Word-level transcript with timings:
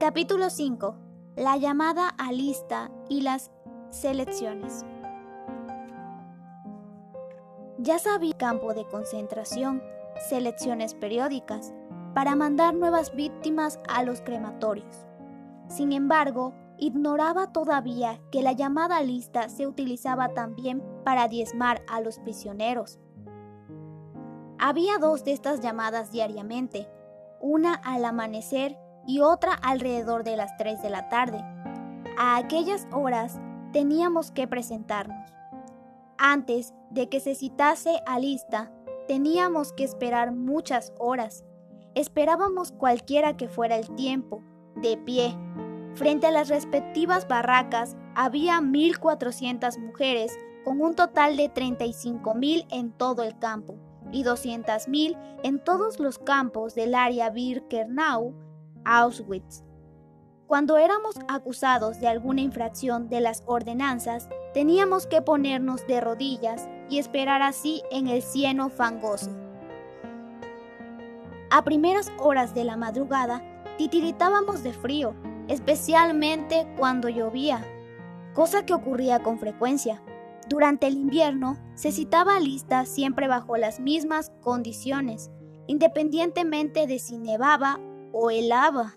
Capítulo 0.00 0.48
5. 0.48 0.94
La 1.36 1.58
llamada 1.58 2.08
a 2.08 2.32
lista 2.32 2.90
y 3.10 3.20
las 3.20 3.50
selecciones. 3.90 4.86
Ya 7.76 7.98
sabía 7.98 8.32
campo 8.38 8.72
de 8.72 8.86
concentración, 8.86 9.82
selecciones 10.30 10.94
periódicas, 10.94 11.74
para 12.14 12.34
mandar 12.34 12.74
nuevas 12.74 13.14
víctimas 13.14 13.78
a 13.90 14.02
los 14.02 14.22
crematorios. 14.22 15.04
Sin 15.68 15.92
embargo, 15.92 16.54
ignoraba 16.78 17.52
todavía 17.52 18.22
que 18.32 18.42
la 18.42 18.52
llamada 18.52 19.02
lista 19.02 19.50
se 19.50 19.66
utilizaba 19.66 20.30
también 20.30 20.82
para 21.04 21.28
diezmar 21.28 21.82
a 21.86 22.00
los 22.00 22.18
prisioneros. 22.20 22.98
Había 24.58 24.96
dos 24.96 25.24
de 25.24 25.32
estas 25.32 25.60
llamadas 25.60 26.10
diariamente, 26.10 26.88
una 27.42 27.74
al 27.74 28.06
amanecer 28.06 28.78
y 29.06 29.20
otra 29.20 29.52
alrededor 29.54 30.24
de 30.24 30.36
las 30.36 30.56
3 30.56 30.82
de 30.82 30.90
la 30.90 31.08
tarde. 31.08 31.42
A 32.18 32.36
aquellas 32.36 32.86
horas 32.92 33.40
teníamos 33.72 34.30
que 34.30 34.46
presentarnos. 34.46 35.30
Antes 36.18 36.74
de 36.90 37.08
que 37.08 37.20
se 37.20 37.34
citase 37.34 38.02
a 38.06 38.18
lista, 38.18 38.70
teníamos 39.08 39.72
que 39.72 39.84
esperar 39.84 40.32
muchas 40.32 40.92
horas. 40.98 41.44
Esperábamos 41.94 42.72
cualquiera 42.72 43.36
que 43.36 43.48
fuera 43.48 43.76
el 43.76 43.94
tiempo, 43.94 44.42
de 44.76 44.96
pie. 44.96 45.36
Frente 45.94 46.26
a 46.26 46.30
las 46.30 46.48
respectivas 46.48 47.26
barracas 47.26 47.96
había 48.14 48.60
1.400 48.60 49.78
mujeres 49.78 50.38
con 50.64 50.80
un 50.80 50.94
total 50.94 51.36
de 51.36 51.52
35.000 51.52 52.66
en 52.70 52.92
todo 52.92 53.22
el 53.22 53.38
campo 53.38 53.76
y 54.12 54.24
200.000 54.24 55.16
en 55.42 55.62
todos 55.62 55.98
los 55.98 56.18
campos 56.18 56.74
del 56.74 56.94
área 56.94 57.30
Birkenau, 57.30 58.34
Auschwitz. 58.84 59.62
Cuando 60.46 60.78
éramos 60.78 61.14
acusados 61.28 62.00
de 62.00 62.08
alguna 62.08 62.40
infracción 62.40 63.08
de 63.08 63.20
las 63.20 63.44
ordenanzas, 63.46 64.28
teníamos 64.52 65.06
que 65.06 65.22
ponernos 65.22 65.86
de 65.86 66.00
rodillas 66.00 66.68
y 66.88 66.98
esperar 66.98 67.40
así 67.40 67.82
en 67.92 68.08
el 68.08 68.20
cieno 68.20 68.68
fangoso. 68.68 69.30
A 71.50 71.64
primeras 71.64 72.12
horas 72.18 72.54
de 72.54 72.64
la 72.64 72.76
madrugada, 72.76 73.44
titiritábamos 73.78 74.62
de 74.62 74.72
frío, 74.72 75.14
especialmente 75.48 76.66
cuando 76.76 77.08
llovía, 77.08 77.64
cosa 78.34 78.66
que 78.66 78.74
ocurría 78.74 79.22
con 79.22 79.38
frecuencia. 79.38 80.02
Durante 80.48 80.88
el 80.88 80.94
invierno 80.94 81.58
se 81.74 81.92
citaba 81.92 82.40
lista 82.40 82.86
siempre 82.86 83.28
bajo 83.28 83.56
las 83.56 83.78
mismas 83.78 84.32
condiciones, 84.40 85.30
independientemente 85.68 86.88
de 86.88 86.98
si 86.98 87.18
nevaba 87.18 87.78
o 88.12 88.30
helaba. 88.30 88.94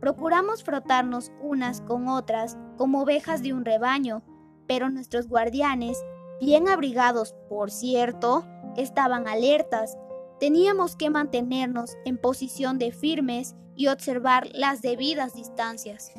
Procuramos 0.00 0.62
frotarnos 0.62 1.32
unas 1.40 1.80
con 1.80 2.08
otras 2.08 2.56
como 2.76 3.02
ovejas 3.02 3.42
de 3.42 3.52
un 3.52 3.64
rebaño, 3.64 4.22
pero 4.66 4.90
nuestros 4.90 5.28
guardianes, 5.28 5.98
bien 6.40 6.68
abrigados 6.68 7.34
por 7.48 7.70
cierto, 7.70 8.44
estaban 8.76 9.26
alertas. 9.28 9.96
Teníamos 10.38 10.96
que 10.96 11.10
mantenernos 11.10 11.96
en 12.04 12.18
posición 12.18 12.78
de 12.78 12.92
firmes 12.92 13.56
y 13.74 13.88
observar 13.88 14.48
las 14.52 14.82
debidas 14.82 15.34
distancias. 15.34 16.12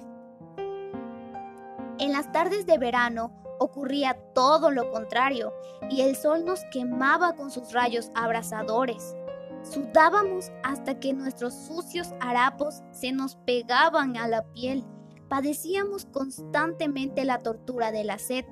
En 2.00 2.14
las 2.14 2.32
tardes 2.32 2.66
de 2.66 2.78
verano 2.78 3.32
ocurría 3.60 4.14
todo 4.36 4.70
lo 4.70 4.92
contrario 4.92 5.52
y 5.90 6.02
el 6.02 6.16
sol 6.16 6.46
nos 6.46 6.64
quemaba 6.72 7.36
con 7.36 7.50
sus 7.50 7.74
rayos 7.74 8.12
abrasadores. 8.14 9.17
Sudábamos 9.72 10.52
hasta 10.64 11.00
que 11.00 11.14
nuestros 11.14 11.54
sucios 11.54 12.14
harapos 12.20 12.84
se 12.92 13.12
nos 13.12 13.36
pegaban 13.36 14.18
a 14.18 14.28
la 14.28 14.44
piel. 14.54 14.86
Padecíamos 15.28 16.06
constantemente 16.06 17.26
la 17.26 17.40
tortura 17.40 17.92
de 17.92 18.04
la 18.04 18.18
sed, 18.18 18.46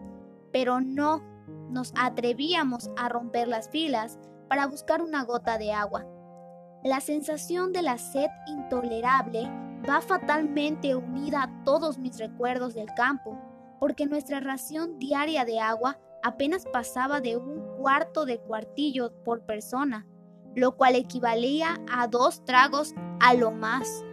pero 0.52 0.82
no 0.82 1.24
nos 1.70 1.94
atrevíamos 1.98 2.90
a 2.98 3.10
romper 3.10 3.48
las 3.48 3.70
filas 3.70 4.20
para 4.50 4.68
buscar 4.68 5.02
una 5.02 5.24
gota 5.24 5.58
de 5.58 5.72
agua. 5.72 6.06
La 6.84 7.00
sensación 7.00 7.72
de 7.72 7.82
la 7.82 7.98
sed 7.98 8.30
intolerable 8.48 9.50
va 9.90 10.02
fatalmente 10.02 10.96
unida 10.96 11.44
a 11.44 11.64
todos 11.64 11.98
mis 11.98 12.18
recuerdos 12.18 12.74
del 12.74 12.94
campo 12.96 13.40
porque 13.80 14.06
nuestra 14.06 14.40
ración 14.40 15.00
diaria 15.00 15.46
de 15.46 15.60
agua 15.60 16.00
apenas 16.24 16.66
pasaba 16.66 17.22
de 17.22 17.38
un 17.38 17.62
cuarto 17.78 18.26
de 18.26 18.40
cuartillo 18.40 19.12
por 19.24 19.46
persona, 19.46 20.08
lo 20.56 20.76
cual 20.76 20.96
equivalía 20.96 21.80
a 21.92 22.08
dos 22.08 22.44
tragos 22.46 22.96
a 23.20 23.34
lo 23.34 23.52
más. 23.52 24.04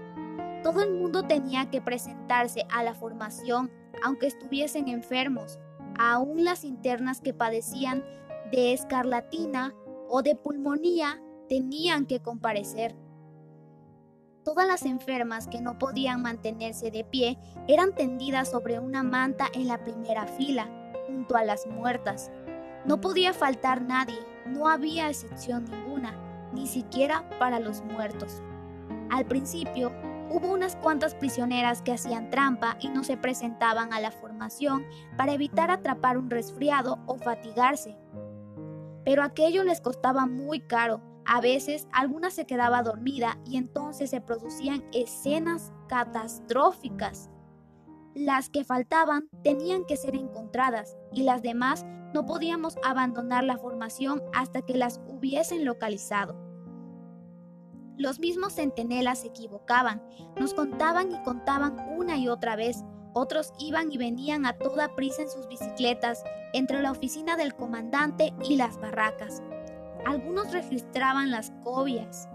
Todo 0.63 0.83
el 0.83 0.93
mundo 0.93 1.23
tenía 1.23 1.71
que 1.71 1.81
presentarse 1.81 2.67
a 2.71 2.83
la 2.83 2.95
formación, 2.95 3.71
aunque 4.05 4.27
estuviesen 4.27 4.89
enfermos, 4.89 5.59
aún 5.99 6.45
las 6.45 6.65
internas 6.65 7.21
que 7.21 7.35
padecían 7.35 8.05
de 8.51 8.73
escarlatina 8.73 9.75
o 10.09 10.23
de 10.23 10.37
pulmonía 10.37 11.21
tenían 11.49 12.07
que 12.07 12.21
comparecer. 12.21 12.97
Todas 14.45 14.67
las 14.67 14.85
enfermas 14.85 15.47
que 15.47 15.61
no 15.61 15.79
podían 15.79 16.23
mantenerse 16.23 16.91
de 16.91 17.05
pie 17.05 17.39
eran 17.69 17.95
tendidas 17.95 18.51
sobre 18.51 18.81
una 18.81 19.03
manta 19.03 19.47
en 19.55 19.69
la 19.69 19.83
primera 19.85 20.27
fila, 20.27 20.69
junto 21.07 21.37
a 21.37 21.45
las 21.45 21.67
muertas. 21.67 22.31
No 22.85 23.01
podía 23.01 23.33
faltar 23.33 23.83
nadie, 23.83 24.19
no 24.47 24.69
había 24.69 25.09
excepción 25.09 25.65
ninguna, 25.65 26.19
ni 26.53 26.67
siquiera 26.67 27.29
para 27.39 27.61
los 27.61 27.83
muertos. 27.83 28.43
Al 29.11 29.27
principio, 29.27 29.93
hubo 30.31 30.53
unas 30.53 30.77
cuantas 30.77 31.15
prisioneras 31.15 31.83
que 31.83 31.93
hacían 31.93 32.31
trampa 32.31 32.77
y 32.81 32.89
no 32.89 33.05
se 33.05 33.17
presentaban 33.17 33.93
a 33.93 34.01
la 34.01 34.11
formación 34.11 34.87
para 35.17 35.33
evitar 35.35 35.71
atrapar 35.71 36.17
un 36.17 36.31
resfriado 36.31 36.99
o 37.07 37.17
fatigarse. 37.17 37.97
Pero 39.05 39.23
aquello 39.23 39.65
les 39.65 39.81
costaba 39.81 40.27
muy 40.27 40.61
caro, 40.61 41.03
a 41.25 41.41
veces 41.41 41.87
alguna 41.93 42.31
se 42.31 42.47
quedaba 42.47 42.83
dormida 42.83 43.39
y 43.45 43.57
entonces 43.57 44.11
se 44.11 44.21
producían 44.21 44.85
escenas 44.93 45.73
catastróficas. 45.89 47.31
Las 48.15 48.51
que 48.51 48.65
faltaban 48.65 49.29
tenían 49.43 49.85
que 49.85 49.97
ser 49.97 50.15
encontradas 50.15 50.97
y 51.13 51.23
las 51.23 51.43
demás 51.43 51.87
no 52.13 52.27
podíamos 52.27 52.77
abandonar 52.85 53.45
la 53.45 53.57
formación 53.57 54.23
hasta 54.35 54.63
que 54.63 54.77
las 54.77 55.01
hubiesen 55.09 55.65
localizado. 55.65 56.42
Los 57.99 58.19
mismos 58.19 58.55
centinelas 58.55 59.21
se 59.21 59.29
equivocaban, 59.29 60.03
nos 60.39 60.55
contaban 60.55 61.13
y 61.13 61.23
contaban 61.23 61.77
una 61.97 62.17
y 62.17 62.29
otra 62.29 62.57
vez. 62.57 62.85
Otros 63.13 63.53
iban 63.59 63.93
y 63.93 63.99
venían 63.99 64.47
a 64.47 64.55
toda 64.55 64.95
prisa 64.95 65.23
en 65.23 65.31
sus 65.31 65.47
bicicletas 65.47 66.25
entre 66.55 66.81
la 66.81 66.91
oficina 66.91 67.37
del 67.37 67.55
comandante 67.55 68.33
y 68.49 68.57
las 68.57 68.81
barracas. 68.81 69.43
Algunos 70.07 70.53
registraban 70.53 71.31
las 71.31 71.53
cobias. 71.63 72.29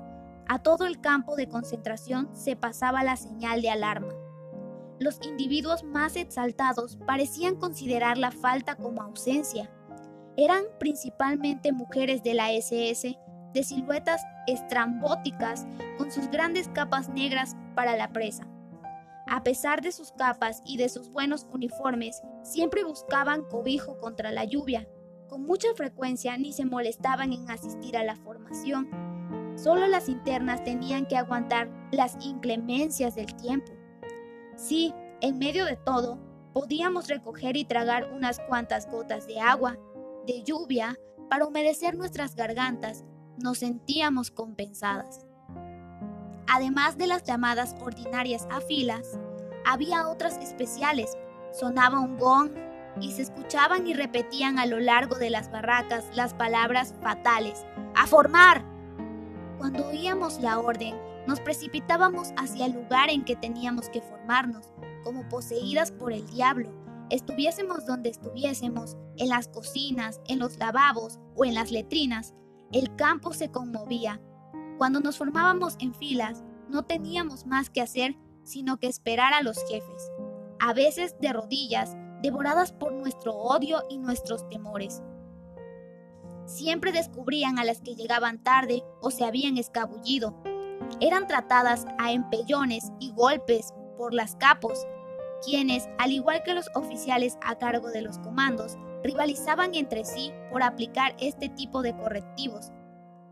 A 0.47 0.59
todo 0.59 0.85
el 0.85 1.01
campo 1.01 1.35
de 1.35 1.49
concentración 1.49 2.29
se 2.33 2.55
pasaba 2.55 3.03
la 3.03 3.17
señal 3.17 3.61
de 3.61 3.71
alarma. 3.71 4.13
Los 4.99 5.19
individuos 5.25 5.83
más 5.83 6.15
exaltados 6.15 6.97
parecían 7.05 7.55
considerar 7.55 8.17
la 8.17 8.31
falta 8.31 8.75
como 8.75 9.01
ausencia. 9.01 9.69
Eran 10.37 10.63
principalmente 10.79 11.71
mujeres 11.71 12.23
de 12.23 12.33
la 12.33 12.51
SS, 12.51 13.17
de 13.53 13.63
siluetas 13.63 14.21
estrambóticas, 14.47 15.65
con 15.97 16.11
sus 16.11 16.29
grandes 16.29 16.69
capas 16.69 17.09
negras 17.09 17.55
para 17.75 17.95
la 17.95 18.11
presa. 18.11 18.47
A 19.27 19.43
pesar 19.43 19.81
de 19.81 19.91
sus 19.91 20.13
capas 20.13 20.61
y 20.65 20.77
de 20.77 20.87
sus 20.87 21.09
buenos 21.09 21.47
uniformes, 21.51 22.21
siempre 22.43 22.83
buscaban 22.83 23.43
cobijo 23.43 23.97
contra 23.99 24.31
la 24.31 24.45
lluvia, 24.45 24.87
con 25.27 25.43
mucha 25.43 25.67
frecuencia 25.75 26.37
ni 26.37 26.53
se 26.53 26.65
molestaban 26.65 27.33
en 27.33 27.49
asistir 27.51 27.97
a 27.97 28.03
la 28.03 28.15
formación. 28.15 28.89
Solo 29.55 29.87
las 29.87 30.07
internas 30.07 30.63
tenían 30.63 31.05
que 31.05 31.17
aguantar 31.17 31.69
las 31.91 32.15
inclemencias 32.21 33.15
del 33.15 33.35
tiempo. 33.35 33.73
Sí, 34.55 34.93
en 35.19 35.37
medio 35.39 35.65
de 35.65 35.75
todo, 35.75 36.19
podíamos 36.53 37.07
recoger 37.07 37.57
y 37.57 37.65
tragar 37.65 38.11
unas 38.13 38.39
cuantas 38.39 38.89
gotas 38.89 39.27
de 39.27 39.39
agua, 39.39 39.77
de 40.25 40.43
lluvia, 40.43 40.97
para 41.29 41.45
humedecer 41.45 41.97
nuestras 41.97 42.35
gargantas, 42.35 43.03
nos 43.37 43.59
sentíamos 43.59 44.31
compensadas. 44.31 45.25
Además 46.47 46.97
de 46.97 47.07
las 47.07 47.23
llamadas 47.23 47.75
ordinarias 47.79 48.47
a 48.49 48.61
filas, 48.61 49.19
había 49.65 50.07
otras 50.07 50.37
especiales. 50.37 51.17
Sonaba 51.51 51.99
un 51.99 52.17
gong 52.17 52.51
y 53.01 53.11
se 53.11 53.23
escuchaban 53.23 53.85
y 53.87 53.93
repetían 53.93 54.59
a 54.59 54.65
lo 54.65 54.79
largo 54.79 55.17
de 55.17 55.29
las 55.29 55.51
barracas 55.51 56.05
las 56.15 56.33
palabras 56.33 56.93
fatales, 57.01 57.65
¡A 57.95 58.05
formar! 58.05 58.63
Cuando 59.57 59.87
oíamos 59.87 60.39
la 60.39 60.59
orden, 60.59 60.95
nos 61.25 61.39
precipitábamos 61.39 62.31
hacia 62.37 62.67
el 62.67 62.73
lugar 62.73 63.09
en 63.09 63.25
que 63.25 63.35
teníamos 63.35 63.89
que 63.89 64.01
formarnos, 64.01 64.71
como 65.03 65.27
poseídas 65.29 65.91
por 65.91 66.13
el 66.13 66.25
diablo. 66.27 66.71
Estuviésemos 67.09 67.85
donde 67.85 68.09
estuviésemos, 68.09 68.95
en 69.17 69.29
las 69.29 69.47
cocinas, 69.47 70.21
en 70.27 70.39
los 70.39 70.57
lavabos 70.57 71.19
o 71.35 71.43
en 71.43 71.55
las 71.55 71.71
letrinas, 71.71 72.33
el 72.71 72.95
campo 72.95 73.33
se 73.33 73.51
conmovía. 73.51 74.21
Cuando 74.77 74.99
nos 74.99 75.17
formábamos 75.17 75.75
en 75.79 75.93
filas, 75.93 76.43
no 76.69 76.83
teníamos 76.83 77.45
más 77.45 77.69
que 77.69 77.81
hacer 77.81 78.15
sino 78.47 78.77
que 78.77 78.87
esperar 78.87 79.33
a 79.33 79.43
los 79.43 79.57
jefes, 79.67 80.11
a 80.59 80.73
veces 80.73 81.15
de 81.19 81.33
rodillas, 81.33 81.97
devoradas 82.21 82.71
por 82.71 82.93
nuestro 82.93 83.35
odio 83.35 83.83
y 83.89 83.97
nuestros 83.97 84.47
temores. 84.47 85.03
Siempre 86.45 86.93
descubrían 86.93 87.59
a 87.59 87.65
las 87.65 87.81
que 87.81 87.95
llegaban 87.95 88.41
tarde 88.41 88.83
o 89.01 89.11
se 89.11 89.25
habían 89.25 89.57
escabullido. 89.57 90.41
Eran 91.01 91.27
tratadas 91.27 91.85
a 91.99 92.13
empellones 92.13 92.93
y 93.01 93.11
golpes 93.11 93.73
por 93.97 94.13
las 94.13 94.37
capos, 94.37 94.87
quienes, 95.45 95.89
al 95.97 96.13
igual 96.13 96.41
que 96.43 96.53
los 96.53 96.69
oficiales 96.73 97.37
a 97.41 97.57
cargo 97.57 97.89
de 97.89 98.01
los 98.01 98.17
comandos, 98.19 98.77
rivalizaban 99.03 99.75
entre 99.75 100.05
sí 100.05 100.31
por 100.51 100.63
aplicar 100.63 101.15
este 101.19 101.49
tipo 101.49 101.81
de 101.81 101.95
correctivos, 101.95 102.71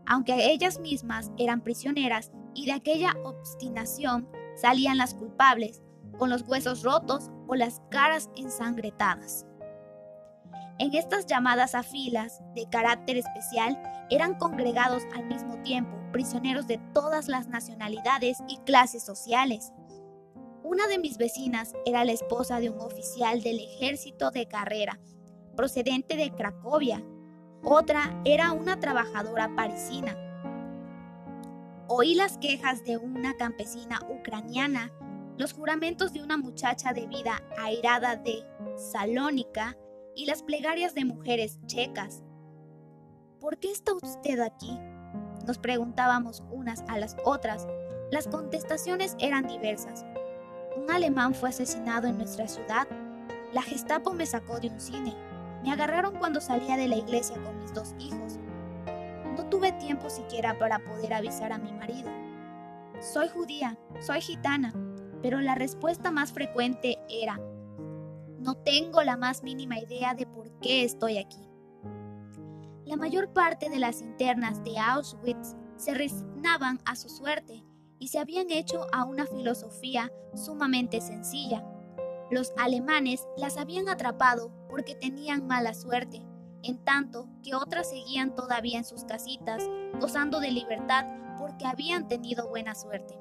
aunque 0.06 0.52
ellas 0.52 0.78
mismas 0.78 1.30
eran 1.36 1.62
prisioneras 1.62 2.32
y 2.54 2.66
de 2.66 2.72
aquella 2.72 3.14
obstinación 3.24 4.28
salían 4.56 4.96
las 4.96 5.14
culpables, 5.14 5.82
con 6.18 6.30
los 6.30 6.42
huesos 6.42 6.82
rotos 6.82 7.30
o 7.46 7.54
las 7.54 7.82
caras 7.90 8.30
ensangretadas. 8.36 9.44
En 10.78 10.94
estas 10.94 11.26
llamadas 11.26 11.74
a 11.74 11.82
filas 11.82 12.42
de 12.54 12.68
carácter 12.68 13.16
especial 13.16 13.80
eran 14.10 14.34
congregados 14.34 15.04
al 15.14 15.26
mismo 15.26 15.60
tiempo 15.62 15.96
prisioneros 16.12 16.66
de 16.66 16.78
todas 16.94 17.28
las 17.28 17.48
nacionalidades 17.48 18.38
y 18.48 18.58
clases 18.58 19.02
sociales. 19.02 19.72
Una 20.62 20.86
de 20.86 20.98
mis 20.98 21.18
vecinas 21.18 21.74
era 21.84 22.04
la 22.04 22.12
esposa 22.12 22.58
de 22.58 22.70
un 22.70 22.80
oficial 22.80 23.42
del 23.42 23.60
ejército 23.60 24.30
de 24.30 24.46
carrera, 24.46 24.98
procedente 25.56 26.16
de 26.16 26.30
Cracovia. 26.30 27.02
Otra 27.64 28.20
era 28.24 28.52
una 28.52 28.78
trabajadora 28.78 29.50
parisina. 29.56 30.16
Oí 31.88 32.14
las 32.14 32.38
quejas 32.38 32.84
de 32.84 32.96
una 32.96 33.36
campesina 33.36 34.00
ucraniana, 34.08 34.92
los 35.38 35.52
juramentos 35.52 36.12
de 36.12 36.22
una 36.22 36.36
muchacha 36.36 36.92
de 36.92 37.06
vida 37.06 37.42
airada 37.58 38.16
de 38.16 38.44
Salónica 38.76 39.76
y 40.14 40.26
las 40.26 40.42
plegarias 40.42 40.94
de 40.94 41.04
mujeres 41.04 41.58
checas. 41.66 42.22
¿Por 43.40 43.58
qué 43.58 43.70
está 43.70 43.92
usted 43.94 44.40
aquí? 44.40 44.78
Nos 45.46 45.58
preguntábamos 45.58 46.42
unas 46.50 46.82
a 46.88 46.98
las 46.98 47.16
otras. 47.24 47.66
Las 48.10 48.26
contestaciones 48.26 49.16
eran 49.20 49.46
diversas. 49.46 50.04
Un 50.76 50.90
alemán 50.90 51.34
fue 51.34 51.50
asesinado 51.50 52.08
en 52.08 52.18
nuestra 52.18 52.48
ciudad. 52.48 52.88
La 53.52 53.62
Gestapo 53.62 54.12
me 54.12 54.26
sacó 54.26 54.58
de 54.58 54.68
un 54.68 54.80
cine. 54.80 55.14
Me 55.62 55.72
agarraron 55.72 56.16
cuando 56.16 56.40
salía 56.40 56.76
de 56.76 56.88
la 56.88 56.96
iglesia 56.96 57.36
con 57.42 57.58
mis 57.58 57.74
dos 57.74 57.94
hijos. 57.98 58.38
No 59.36 59.46
tuve 59.46 59.72
tiempo 59.72 60.08
siquiera 60.10 60.58
para 60.58 60.78
poder 60.78 61.14
avisar 61.14 61.52
a 61.52 61.58
mi 61.58 61.72
marido. 61.72 62.10
Soy 63.00 63.28
judía, 63.28 63.78
soy 64.00 64.20
gitana, 64.20 64.72
pero 65.22 65.40
la 65.40 65.54
respuesta 65.54 66.10
más 66.10 66.32
frecuente 66.32 66.98
era, 67.08 67.38
no 68.38 68.54
tengo 68.54 69.02
la 69.02 69.16
más 69.16 69.42
mínima 69.42 69.78
idea 69.78 70.14
de 70.14 70.26
por 70.26 70.50
qué 70.60 70.84
estoy 70.84 71.18
aquí. 71.18 71.48
La 72.84 72.96
mayor 72.96 73.32
parte 73.32 73.68
de 73.68 73.80
las 73.80 74.00
internas 74.00 74.62
de 74.62 74.78
Auschwitz 74.78 75.56
se 75.76 75.94
resignaban 75.94 76.80
a 76.84 76.94
su 76.94 77.08
suerte 77.08 77.64
y 77.98 78.08
se 78.08 78.18
habían 78.18 78.50
hecho 78.50 78.86
a 78.92 79.04
una 79.04 79.26
filosofía 79.26 80.12
sumamente 80.34 81.00
sencilla 81.00 81.64
los 82.30 82.52
alemanes 82.56 83.26
las 83.36 83.56
habían 83.56 83.88
atrapado 83.88 84.50
porque 84.68 84.94
tenían 84.94 85.46
mala 85.46 85.74
suerte, 85.74 86.22
en 86.62 86.78
tanto 86.84 87.28
que 87.42 87.54
otras 87.54 87.90
seguían 87.90 88.34
todavía 88.34 88.78
en 88.78 88.84
sus 88.84 89.04
casitas, 89.04 89.62
gozando 90.00 90.40
de 90.40 90.50
libertad 90.50 91.06
porque 91.38 91.66
habían 91.66 92.08
tenido 92.08 92.48
buena 92.48 92.74
suerte. 92.74 93.16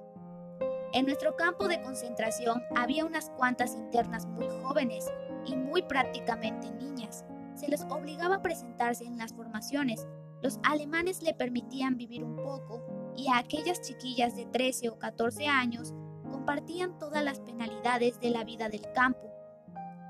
En 0.94 1.06
nuestro 1.06 1.36
campo 1.36 1.68
de 1.68 1.82
concentración 1.82 2.64
había 2.76 3.06
unas 3.06 3.30
cuantas 3.32 3.76
internas 3.76 4.26
muy 4.26 4.48
jóvenes 4.64 5.12
y 5.46 5.56
muy 5.56 5.82
prácticamente 5.84 6.72
niñas. 6.72 7.26
Se 7.54 7.68
les 7.68 7.84
obligaba 7.90 8.36
a 8.36 8.42
presentarse 8.42 9.04
en 9.04 9.18
las 9.18 9.34
formaciones. 9.34 10.08
Los 10.42 10.60
alemanes 10.64 11.22
le 11.22 11.34
permitían 11.34 11.98
vivir 11.98 12.24
un 12.24 12.38
poco 12.38 12.82
y 13.16 13.28
a 13.28 13.38
aquellas 13.38 13.82
chiquillas 13.82 14.36
de 14.36 14.46
13 14.46 14.90
o 14.90 14.98
14 14.98 15.48
años 15.48 15.94
compartían 16.36 17.00
todas 17.00 17.24
las 17.24 17.40
penalidades 17.40 18.20
de 18.20 18.30
la 18.30 18.44
vida 18.44 18.68
del 18.68 18.92
campo, 18.92 19.32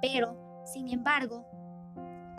pero, 0.02 0.36
sin 0.66 0.90
embargo, 0.90 1.46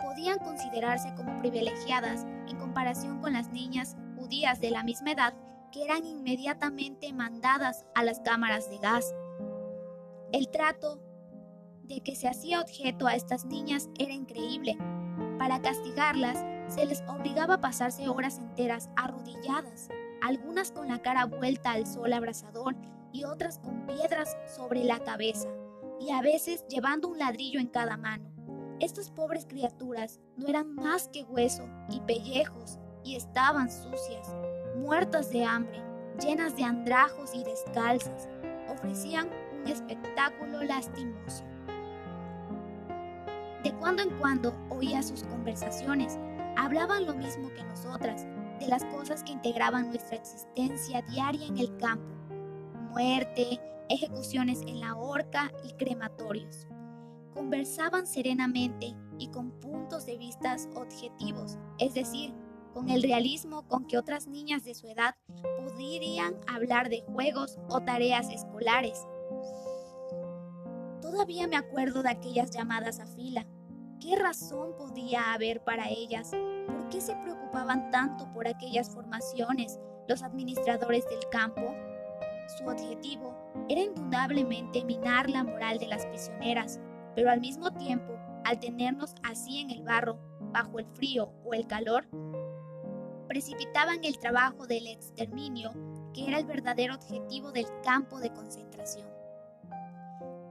podían 0.03 0.39
considerarse 0.39 1.15
como 1.15 1.37
privilegiadas 1.39 2.25
en 2.49 2.57
comparación 2.57 3.21
con 3.21 3.31
las 3.31 3.47
niñas 3.47 3.95
judías 4.17 4.59
de 4.59 4.71
la 4.71 4.83
misma 4.83 5.13
edad 5.13 5.33
que 5.71 5.85
eran 5.85 6.05
inmediatamente 6.05 7.13
mandadas 7.13 7.85
a 7.95 8.03
las 8.03 8.19
cámaras 8.19 8.69
de 8.69 8.77
gas. 8.79 9.15
El 10.33 10.49
trato 10.49 10.99
de 11.83 12.01
que 12.01 12.17
se 12.17 12.27
hacía 12.27 12.59
objeto 12.59 13.07
a 13.07 13.15
estas 13.15 13.45
niñas 13.45 13.89
era 13.97 14.11
increíble. 14.11 14.77
Para 15.39 15.61
castigarlas, 15.61 16.43
se 16.67 16.85
les 16.85 17.01
obligaba 17.07 17.53
a 17.53 17.61
pasarse 17.61 18.09
horas 18.09 18.39
enteras 18.39 18.89
arrodilladas, 18.97 19.87
algunas 20.21 20.73
con 20.73 20.89
la 20.89 21.01
cara 21.01 21.25
vuelta 21.25 21.71
al 21.71 21.87
sol 21.87 22.11
abrasador 22.11 22.75
y 23.11 23.23
otras 23.23 23.59
con 23.59 23.85
piedras 23.85 24.37
sobre 24.45 24.83
la 24.83 24.99
cabeza, 24.99 25.49
y 25.99 26.11
a 26.11 26.21
veces 26.21 26.65
llevando 26.67 27.07
un 27.07 27.19
ladrillo 27.19 27.59
en 27.59 27.67
cada 27.67 27.97
mano. 27.97 28.29
Estas 28.79 29.09
pobres 29.09 29.45
criaturas 29.45 30.19
no 30.35 30.47
eran 30.47 30.75
más 30.75 31.07
que 31.07 31.23
hueso 31.23 31.67
y 31.89 31.99
pellejos, 32.01 32.79
y 33.03 33.15
estaban 33.15 33.71
sucias, 33.71 34.35
muertas 34.77 35.31
de 35.31 35.43
hambre, 35.43 35.81
llenas 36.19 36.55
de 36.55 36.63
andrajos 36.63 37.33
y 37.33 37.43
descalzas. 37.43 38.27
Ofrecían 38.69 39.29
un 39.61 39.67
espectáculo 39.67 40.63
lastimoso. 40.63 41.43
De 43.63 43.73
cuando 43.79 44.03
en 44.03 44.17
cuando 44.19 44.53
oía 44.69 45.01
sus 45.01 45.23
conversaciones. 45.23 46.17
Hablaban 46.55 47.05
lo 47.05 47.13
mismo 47.13 47.49
que 47.53 47.63
nosotras, 47.63 48.25
de 48.59 48.67
las 48.67 48.83
cosas 48.85 49.23
que 49.23 49.31
integraban 49.31 49.89
nuestra 49.89 50.17
existencia 50.17 51.03
diaria 51.03 51.45
en 51.45 51.57
el 51.59 51.77
campo 51.77 52.16
muerte, 52.97 53.61
ejecuciones 53.89 54.61
en 54.61 54.79
la 54.79 54.95
horca 54.95 55.51
y 55.63 55.73
crematorios. 55.73 56.65
Conversaban 57.31 58.07
serenamente 58.07 58.95
y 59.19 59.27
con 59.27 59.51
puntos 59.59 60.07
de 60.07 60.17
vista 60.17 60.55
objetivos, 60.73 61.59
es 61.77 61.93
decir, 61.93 62.33
con 62.73 62.89
el 62.89 63.03
realismo 63.03 63.67
con 63.67 63.85
que 63.85 63.99
otras 63.99 64.25
niñas 64.25 64.63
de 64.63 64.73
su 64.73 64.87
edad 64.87 65.15
podrían 65.63 66.37
hablar 66.47 66.89
de 66.89 67.01
juegos 67.01 67.59
o 67.69 67.81
tareas 67.81 68.31
escolares. 68.31 69.05
Todavía 70.99 71.47
me 71.47 71.57
acuerdo 71.57 72.01
de 72.01 72.09
aquellas 72.09 72.49
llamadas 72.49 72.99
a 72.99 73.05
fila. 73.05 73.45
¿Qué 73.99 74.15
razón 74.15 74.75
podía 74.75 75.33
haber 75.33 75.63
para 75.63 75.87
ellas? 75.89 76.31
¿Por 76.31 76.89
qué 76.89 76.99
se 76.99 77.15
preocupaban 77.17 77.91
tanto 77.91 78.31
por 78.33 78.47
aquellas 78.47 78.89
formaciones 78.89 79.79
los 80.07 80.23
administradores 80.23 81.07
del 81.09 81.29
campo? 81.29 81.75
Su 82.47 82.65
objetivo 82.65 83.35
era 83.67 83.81
indudablemente 83.81 84.83
minar 84.85 85.29
la 85.29 85.43
moral 85.43 85.79
de 85.79 85.87
las 85.87 86.05
prisioneras, 86.05 86.79
pero 87.13 87.29
al 87.29 87.41
mismo 87.41 87.71
tiempo, 87.73 88.13
al 88.45 88.59
tenernos 88.59 89.13
así 89.23 89.59
en 89.59 89.69
el 89.69 89.83
barro, 89.83 90.17
bajo 90.53 90.79
el 90.79 90.85
frío 90.85 91.33
o 91.43 91.53
el 91.53 91.67
calor, 91.67 92.07
precipitaban 93.27 94.03
el 94.03 94.17
trabajo 94.17 94.65
del 94.65 94.87
exterminio, 94.87 95.73
que 96.13 96.25
era 96.27 96.39
el 96.39 96.45
verdadero 96.45 96.95
objetivo 96.95 97.51
del 97.51 97.67
campo 97.83 98.19
de 98.19 98.31
concentración. 98.31 99.07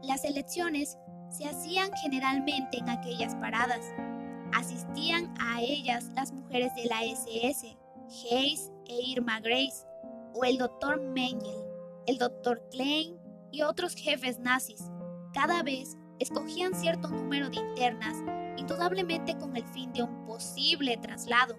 Las 0.03 0.25
elecciones 0.25 0.99
se 1.31 1.49
hacían 1.49 1.91
generalmente 2.03 2.79
en 2.79 2.91
aquellas 2.91 3.35
paradas. 3.37 3.93
Asistían 4.55 5.35
a 5.41 5.61
ellas 5.63 6.11
las 6.15 6.33
mujeres 6.33 6.75
de 6.75 6.85
la 6.85 7.05
SS, 7.05 7.77
Hayes 8.31 8.71
e 8.87 9.01
Irma 9.03 9.41
Grace, 9.41 9.87
o 10.35 10.45
el 10.45 10.59
doctor 10.59 11.01
Mengel, 11.01 11.66
el 12.07 12.19
doctor 12.19 12.63
Klein 12.71 13.19
y 13.51 13.63
otros 13.63 13.95
jefes 13.95 14.39
nazis. 14.39 14.91
Cada 15.33 15.63
vez 15.63 15.97
escogían 16.19 16.75
cierto 16.75 17.09
número 17.09 17.51
de 17.51 17.57
internas, 17.57 18.17
indudablemente 18.57 19.37
con 19.39 19.57
el 19.57 19.67
fin 19.69 19.93
de 19.93 20.03
un 20.03 20.27
posible 20.27 20.97
traslado. 20.99 21.57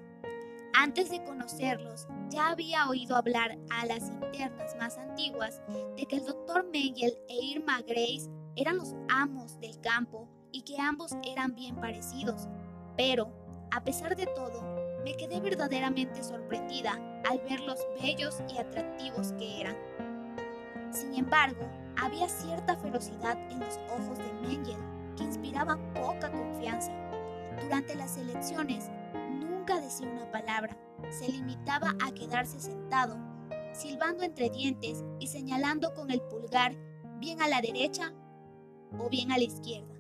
Antes 0.74 1.10
de 1.10 1.24
conocerlos, 1.24 2.08
ya 2.30 2.50
había 2.50 2.88
oído 2.88 3.16
hablar 3.16 3.58
a 3.72 3.86
las 3.86 4.10
internas 4.10 4.76
más 4.78 4.98
antiguas 4.98 5.62
de 5.96 6.06
que 6.06 6.18
el 6.18 6.26
doctor 6.26 6.66
Mengel 6.72 7.18
e 7.30 7.46
Irma 7.46 7.82
Grace 7.82 8.30
eran 8.56 8.78
los 8.78 8.96
amos 9.10 9.60
del 9.60 9.80
campo 9.82 10.28
y 10.52 10.62
que 10.62 10.80
ambos 10.80 11.14
eran 11.24 11.56
bien 11.56 11.76
parecidos. 11.76 12.48
Pero, 12.96 13.32
a 13.72 13.84
pesar 13.84 14.16
de 14.16 14.28
todo, 14.28 14.62
me 15.04 15.16
quedé 15.16 15.40
verdaderamente 15.40 16.24
sorprendida 16.24 17.00
al 17.30 17.40
ver 17.40 17.60
los 17.62 17.80
bellos 18.02 18.42
y 18.54 18.58
atractivos 18.58 19.34
que 19.34 19.62
eran. 19.62 19.76
Sin 20.92 21.16
embargo, 21.16 21.62
había 22.02 22.30
cierta 22.30 22.76
ferocidad 22.78 23.38
en 23.52 23.60
los 23.60 23.80
ojos 23.92 24.18
de 24.18 24.34
Mengel 24.48 24.78
que 25.16 25.24
inspiraba 25.24 25.78
poca 25.94 26.32
confianza. 26.32 26.92
Durante 27.62 27.96
las 27.96 28.18
elecciones 28.18 28.90
nunca 29.30 29.80
decía 29.82 30.08
una 30.08 30.32
palabra, 30.32 30.78
se 31.10 31.32
limitaba 31.32 31.96
a 32.06 32.12
quedarse 32.12 32.60
sentado, 32.60 33.18
silbando 33.74 34.24
entre 34.24 34.50
dientes 34.50 35.04
y 35.20 35.28
señalando 35.28 35.94
con 35.94 36.12
el 36.12 36.22
pulgar 36.22 36.76
bien 37.20 37.42
a 37.42 37.48
la 37.48 37.62
derecha 37.62 38.14
o 38.98 39.10
bien 39.10 39.32
a 39.32 39.38
la 39.38 39.44
izquierda, 39.44 39.94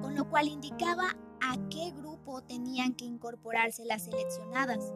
con 0.00 0.14
lo 0.14 0.28
cual 0.28 0.48
indicaba 0.48 1.16
a 1.40 1.56
qué 1.68 1.92
grupo 1.92 2.42
tenían 2.42 2.94
que 2.94 3.04
incorporarse 3.04 3.84
las 3.84 4.04
seleccionadas, 4.04 4.92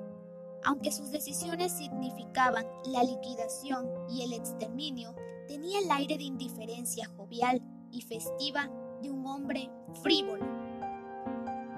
aunque 0.67 0.91
sus 0.91 1.13
decisiones 1.13 1.71
significaban 1.71 2.67
la 2.87 3.05
liquidación 3.05 3.89
y 4.11 4.23
el 4.23 4.33
exterminio, 4.33 5.15
tenía 5.47 5.79
el 5.79 5.91
aire 5.93 6.19
de 6.19 6.25
indiferencia 6.25 7.09
jovial 7.17 7.63
y 7.93 8.03
festiva 8.03 8.69
de 9.01 9.11
un 9.11 9.25
hombre 9.27 9.71
frívolo. 10.03 10.45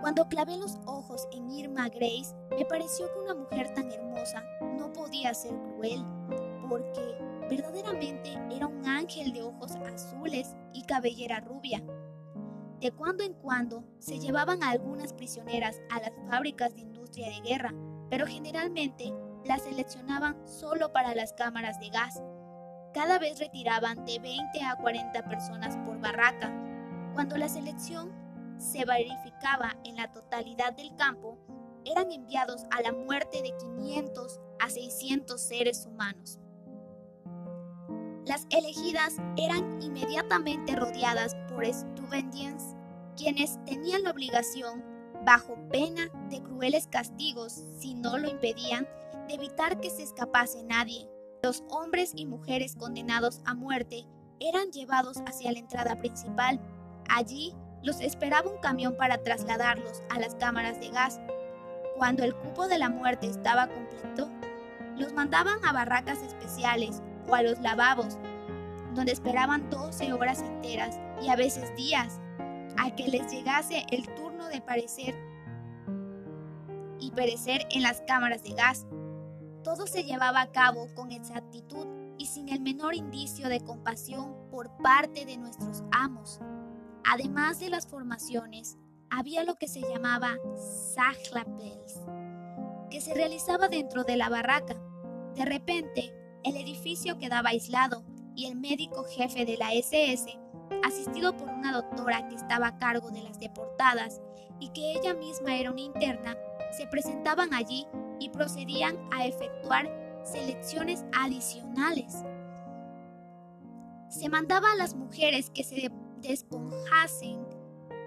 Cuando 0.01 0.27
clavé 0.29 0.57
los 0.57 0.79
ojos 0.87 1.29
en 1.33 1.51
Irma 1.51 1.91
Grace, 1.91 2.35
me 2.57 2.65
pareció 2.65 3.13
que 3.13 3.21
una 3.21 3.35
mujer 3.35 3.75
tan 3.75 3.91
hermosa 3.91 4.43
no 4.79 4.91
podía 4.91 5.35
ser 5.35 5.53
cruel, 5.75 6.03
porque 6.71 7.19
verdaderamente 7.51 8.39
era 8.51 8.67
un 8.67 8.87
ángel 8.87 9.35
de 9.35 9.43
ojos 9.43 9.77
azules 9.77 10.57
y 10.73 10.83
cabellera 10.85 11.41
rubia. 11.41 11.83
De 12.81 12.91
cuando 12.93 13.23
en 13.23 13.35
cuando 13.35 13.85
se 13.99 14.19
llevaban 14.19 14.63
a 14.63 14.71
algunas 14.71 15.13
prisioneras 15.13 15.79
a 15.91 16.01
las 16.01 16.13
fábricas 16.31 16.75
de 16.75 16.81
industria 16.81 17.29
de 17.29 17.41
guerra, 17.41 17.75
pero 18.11 18.27
generalmente 18.27 19.13
las 19.45 19.63
seleccionaban 19.63 20.37
solo 20.47 20.93
para 20.93 21.15
las 21.15 21.33
cámaras 21.33 21.79
de 21.81 21.91
gas. 21.91 22.23
Cada 22.95 23.19
vez 23.19 23.39
retiraban 23.39 24.05
de 24.05 24.19
20 24.19 24.63
a 24.63 24.77
40 24.77 25.29
personas 25.29 25.77
por 25.79 26.01
barraca. 26.01 26.53
Cuando 27.15 27.37
la 27.37 27.49
selección 27.49 28.13
se 28.59 28.85
verificaba 28.85 29.77
en 29.85 29.97
la 29.97 30.11
totalidad 30.11 30.73
del 30.73 30.95
campo, 30.97 31.39
eran 31.85 32.11
enviados 32.11 32.65
a 32.71 32.83
la 32.83 32.93
muerte 32.93 33.43
de 33.43 33.55
500 33.57 34.41
a 34.61 34.69
600 34.69 35.41
seres 35.41 35.87
humanos. 35.87 36.39
Las 38.27 38.47
elegidas 38.51 39.17
eran 39.39 39.81
inmediatamente 39.81 40.77
rodeadas 40.77 41.35
por 41.49 41.65
estudiantes, 41.65 42.77
quienes 43.17 43.63
tenían 43.65 44.03
la 44.03 44.11
obligación, 44.11 44.83
bajo 45.25 45.57
pena 45.71 46.11
de 46.31 46.43
crueles 46.43 46.87
castigos 46.87 47.53
si 47.79 47.95
no 47.95 48.19
lo 48.19 48.29
impedían, 48.29 48.87
de 49.27 49.35
evitar 49.35 49.81
que 49.81 49.91
se 49.91 50.03
escapase 50.03 50.63
nadie. 50.63 51.09
Los 51.43 51.63
hombres 51.69 52.13
y 52.15 52.27
mujeres 52.27 52.77
condenados 52.77 53.41
a 53.45 53.55
muerte 53.55 54.07
eran 54.41 54.71
llevados 54.71 55.19
hacia 55.27 55.53
la 55.53 55.59
entrada 55.59 55.97
principal. 55.97 56.61
Allí 57.09 57.55
los 57.83 58.01
esperaba 58.01 58.51
un 58.51 58.59
camión 58.59 58.97
para 58.97 59.23
trasladarlos 59.23 60.03
a 60.11 60.19
las 60.19 60.35
cámaras 60.35 60.81
de 60.81 60.89
gas. 60.89 61.21
Cuando 61.97 62.25
el 62.25 62.35
cupo 62.35 62.69
de 62.69 62.79
la 62.79 62.89
muerte 62.89 63.27
estaba 63.27 63.69
completo, 63.69 64.31
los 64.97 65.13
mandaban 65.13 65.65
a 65.65 65.73
barracas 65.73 66.23
especiales 66.23 67.03
o 67.29 67.35
a 67.35 67.43
los 67.43 67.61
lavabos, 67.61 68.19
donde 68.95 69.13
esperaban 69.13 69.69
12 69.71 70.13
horas 70.13 70.41
enteras 70.41 70.99
y 71.23 71.29
a 71.29 71.37
veces 71.37 71.75
días 71.77 72.21
a 72.77 72.95
que 72.95 73.09
les 73.09 73.31
llegase 73.31 73.85
el 73.91 74.07
turno 74.15 74.28
de 74.49 74.61
parecer 74.61 75.15
y 77.01 77.11
perecer 77.13 77.67
en 77.71 77.83
las 77.83 78.03
cámaras 78.03 78.43
de 78.43 78.51
gas. 78.51 78.87
Todo 79.63 79.87
se 79.87 80.05
llevaba 80.05 80.41
a 80.41 80.53
cabo 80.53 80.89
con 80.95 81.13
exactitud 81.13 81.87
y 82.19 82.27
sin 82.27 82.49
el 82.49 82.61
menor 82.61 82.95
indicio 82.95 83.49
de 83.49 83.61
compasión 83.61 84.35
por 84.51 84.77
parte 84.79 85.25
de 85.25 85.37
nuestros 85.37 85.83
amos. 85.93 86.41
Además 87.05 87.61
de 87.61 87.71
las 87.71 87.87
formaciones, 87.87 88.77
había 89.11 89.45
lo 89.45 89.55
que 89.55 89.69
se 89.69 89.81
llamaba 89.81 90.37
Saglapels, 90.95 92.01
que 92.91 93.01
se 93.01 93.15
realizaba 93.15 93.69
dentro 93.69 94.05
de 94.05 94.17
la 94.17 94.29
barraca. 94.29 94.75
De 95.35 95.45
repente, 95.45 96.13
el 96.45 96.57
edificio 96.57 97.19
quedaba 97.19 97.51
aislado 97.51 98.05
y 98.35 98.47
el 98.47 98.57
médico 98.57 99.05
jefe 99.05 99.45
de 99.45 99.57
la 99.57 99.73
SS, 99.73 100.39
asistido 100.85 101.37
por 101.37 101.49
una 101.49 101.73
doctora 101.73 102.29
que 102.29 102.37
estaba 102.37 102.69
a 102.69 102.79
cargo 102.79 103.11
de 103.11 103.23
las 103.23 103.39
deportadas 103.39 104.21
y 104.61 104.69
que 104.71 104.93
ella 104.93 105.15
misma 105.15 105.57
era 105.57 105.71
una 105.71 105.81
interna, 105.81 106.37
se 106.77 106.87
presentaban 106.87 107.55
allí 107.55 107.87
y 108.19 108.31
procedían 108.31 108.97
a 109.13 109.27
efectuar 109.27 109.91
selecciones 110.25 111.05
adicionales. 111.17 112.25
Se 114.09 114.29
mandaba 114.29 114.73
a 114.73 114.77
las 114.77 114.95
mujeres 114.95 115.51
que 115.51 115.65
se 115.65 115.91
desponjasen 116.21 117.47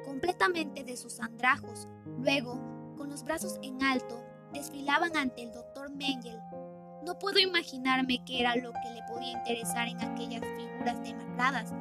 completamente 0.06 0.84
de 0.84 0.98
sus 0.98 1.20
andrajos. 1.20 1.88
Luego, 2.20 2.60
con 2.98 3.10
los 3.10 3.24
brazos 3.24 3.60
en 3.62 3.82
alto, 3.84 4.24
desfilaban 4.54 5.16
ante 5.16 5.44
el 5.44 5.52
doctor 5.52 5.90
Mengel 5.92 6.40
no 7.04 7.18
puedo 7.18 7.40
imaginarme 7.40 8.24
qué 8.26 8.42
era 8.42 8.56
lo 8.56 8.72
que 8.74 8.90
le 8.94 9.02
podía 9.08 9.32
interesar 9.32 9.88
en 9.88 10.02
aquellas 10.02 10.42
figuras 10.56 11.02
demacradas, 11.04 11.74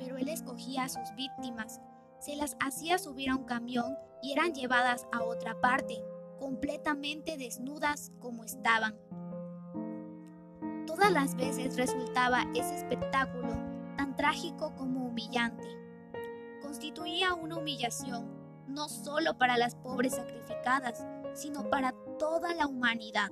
pero 0.00 0.16
él 0.16 0.28
escogía 0.28 0.84
a 0.84 0.88
sus 0.88 1.14
víctimas, 1.14 1.80
se 2.18 2.34
las 2.34 2.56
hacía 2.58 2.98
subir 2.98 3.28
a 3.30 3.36
un 3.36 3.44
camión 3.44 3.96
y 4.22 4.32
eran 4.32 4.54
llevadas 4.54 5.06
a 5.12 5.22
otra 5.22 5.60
parte, 5.60 6.02
completamente 6.38 7.36
desnudas 7.36 8.10
como 8.18 8.42
estaban. 8.42 8.98
Todas 10.86 11.12
las 11.12 11.36
veces 11.36 11.76
resultaba 11.76 12.46
ese 12.54 12.74
espectáculo 12.74 13.50
tan 13.98 14.16
trágico 14.16 14.74
como 14.74 15.06
humillante. 15.06 15.68
Constituía 16.62 17.34
una 17.34 17.58
humillación 17.58 18.40
no 18.66 18.88
solo 18.88 19.36
para 19.36 19.58
las 19.58 19.74
pobres 19.74 20.14
sacrificadas, 20.14 21.04
sino 21.34 21.68
para 21.68 21.92
toda 22.18 22.54
la 22.54 22.66
humanidad 22.66 23.30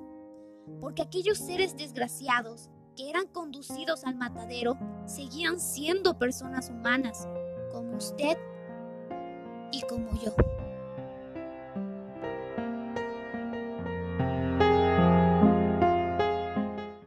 porque 0.80 1.02
aquellos 1.02 1.38
seres 1.38 1.76
desgraciados 1.76 2.70
que 2.98 3.08
eran 3.08 3.28
conducidos 3.28 4.04
al 4.04 4.16
matadero 4.16 4.76
seguían 5.06 5.60
siendo 5.60 6.18
personas 6.18 6.68
humanas, 6.68 7.28
como 7.70 7.96
usted 7.96 8.36
y 9.70 9.82
como 9.82 10.10
yo. 10.20 10.34